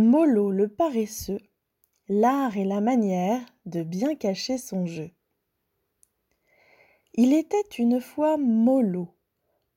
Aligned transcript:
Mollo 0.00 0.50
le 0.50 0.66
paresseux, 0.66 1.42
l'art 2.08 2.56
et 2.56 2.64
la 2.64 2.80
manière 2.80 3.44
de 3.66 3.82
bien 3.82 4.14
cacher 4.14 4.56
son 4.56 4.86
jeu. 4.86 5.10
Il 7.12 7.34
était 7.34 7.68
une 7.76 8.00
fois 8.00 8.38
Mollo, 8.38 9.14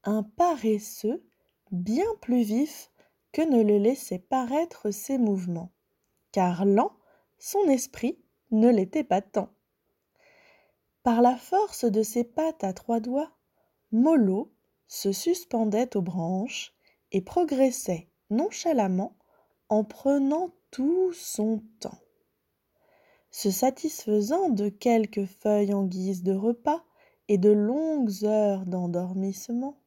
un 0.05 0.23
paresseux 0.23 1.27
bien 1.71 2.07
plus 2.21 2.41
vif 2.41 2.89
que 3.33 3.41
ne 3.41 3.61
le 3.61 3.77
laissaient 3.77 4.17
paraître 4.17 4.91
ses 4.91 5.17
mouvements, 5.17 5.73
car 6.31 6.63
lent, 6.63 6.93
son 7.37 7.67
esprit 7.67 8.17
ne 8.51 8.69
l'était 8.69 9.03
pas 9.03 9.21
tant. 9.21 9.49
Par 11.03 11.21
la 11.21 11.35
force 11.35 11.83
de 11.83 12.01
ses 12.01 12.23
pattes 12.23 12.63
à 12.63 12.71
trois 12.71 13.01
doigts, 13.01 13.33
Mollo 13.91 14.53
se 14.87 15.11
suspendait 15.11 15.97
aux 15.97 16.01
branches 16.01 16.73
et 17.11 17.19
progressait 17.19 18.07
nonchalamment 18.29 19.17
en 19.73 19.83
prenant 19.83 20.51
tout 20.69 21.13
son 21.13 21.63
temps. 21.79 21.97
Se 23.31 23.49
satisfaisant 23.49 24.49
de 24.49 24.69
quelques 24.69 25.25
feuilles 25.25 25.73
en 25.73 25.83
guise 25.83 26.21
de 26.21 26.35
repas 26.35 26.83
et 27.27 27.39
de 27.39 27.49
longues 27.49 28.23
heures 28.23 28.67
d'endormissement, 28.67 29.81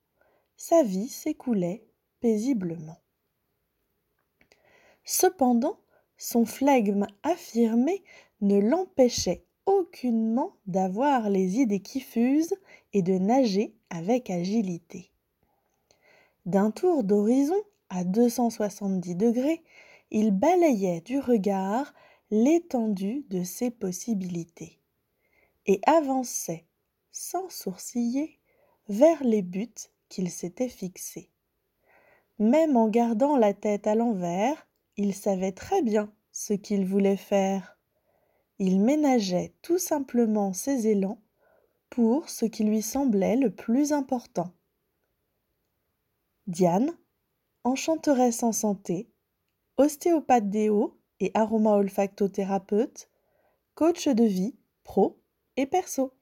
sa 0.56 0.82
vie 0.82 1.08
s'écoulait 1.08 1.86
paisiblement. 2.18 2.98
Cependant, 5.04 5.78
son 6.18 6.44
flegme 6.44 7.06
affirmé 7.22 8.02
ne 8.40 8.58
l'empêchait 8.58 9.44
aucunement 9.66 10.56
d'avoir 10.66 11.30
les 11.30 11.60
idées 11.60 11.82
qui 11.82 12.00
fusent 12.00 12.56
et 12.92 13.02
de 13.02 13.18
nager 13.18 13.76
avec 13.90 14.30
agilité. 14.30 15.12
D'un 16.44 16.72
tour 16.72 17.04
d'horizon 17.04 17.62
à 17.96 18.04
270 18.04 19.16
degrés, 19.16 19.62
il 20.10 20.30
balayait 20.30 21.00
du 21.00 21.18
regard 21.18 21.94
l'étendue 22.30 23.24
de 23.30 23.42
ses 23.42 23.70
possibilités 23.70 24.78
et 25.64 25.80
avançait 25.86 26.66
sans 27.10 27.48
sourciller 27.48 28.38
vers 28.90 29.24
les 29.24 29.40
buts 29.40 29.88
qu'il 30.10 30.30
s'était 30.30 30.68
fixés. 30.68 31.30
Même 32.38 32.76
en 32.76 32.88
gardant 32.88 33.38
la 33.38 33.54
tête 33.54 33.86
à 33.86 33.94
l'envers, 33.94 34.68
il 34.98 35.14
savait 35.14 35.52
très 35.52 35.80
bien 35.80 36.12
ce 36.32 36.52
qu'il 36.52 36.84
voulait 36.84 37.16
faire. 37.16 37.78
Il 38.58 38.80
ménageait 38.80 39.54
tout 39.62 39.78
simplement 39.78 40.52
ses 40.52 40.86
élans 40.86 41.22
pour 41.88 42.28
ce 42.28 42.44
qui 42.44 42.64
lui 42.64 42.82
semblait 42.82 43.36
le 43.36 43.50
plus 43.50 43.92
important. 43.92 44.52
Diane, 46.46 46.94
enchanteresse 47.66 48.44
en 48.44 48.52
santé, 48.52 49.10
ostéopathe 49.76 50.48
déo 50.48 51.00
et 51.18 51.32
aroma-olfactothérapeute, 51.34 53.10
coach 53.74 54.06
de 54.06 54.22
vie, 54.22 54.54
pro 54.84 55.20
et 55.56 55.66
perso. 55.66 56.12